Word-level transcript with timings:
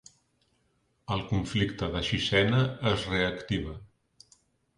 El 1.15 1.21
conflicte 1.31 1.89
de 1.99 2.01
Sixena 2.07 2.63
es 2.93 3.05
reactiva 3.13 3.77